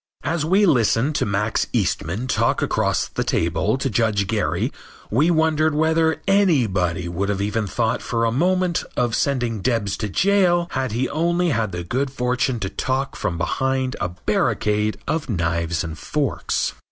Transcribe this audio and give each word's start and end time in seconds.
As 0.23 0.43
we 0.43 0.65
listened 0.65 1.13
to 1.17 1.27
Max 1.27 1.67
Eastman 1.73 2.25
talk 2.25 2.63
across 2.63 3.07
the 3.07 3.23
table 3.23 3.77
to 3.77 3.87
Judge 3.87 4.25
Gary 4.25 4.73
we 5.11 5.29
wondered 5.29 5.75
whether 5.75 6.19
anybody 6.27 7.07
would 7.07 7.29
have 7.29 7.39
even 7.39 7.67
thought 7.67 8.01
for 8.01 8.25
a 8.25 8.31
moment 8.31 8.83
of 8.97 9.13
sending 9.15 9.61
Debs 9.61 9.95
to 9.97 10.09
jail 10.09 10.67
if 10.75 10.91
he 10.91 11.03
had 11.03 11.11
only 11.11 11.49
had 11.49 11.71
the 11.71 11.83
good 11.83 12.09
fortune 12.11 12.59
to 12.61 12.69
talk 12.71 13.15
from 13.15 13.37
behind 13.37 13.95
a 14.01 14.09
barricade 14.09 14.97
of 15.07 15.29
knives 15.29 15.83
and 15.83 15.99
forks. 15.99 16.73